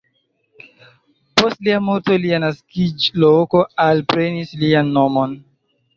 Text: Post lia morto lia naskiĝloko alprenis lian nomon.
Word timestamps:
Post 1.41 1.59
lia 1.67 1.77
morto 1.89 2.17
lia 2.25 2.39
naskiĝloko 2.45 3.63
alprenis 3.87 4.59
lian 4.63 4.91
nomon. 5.01 5.37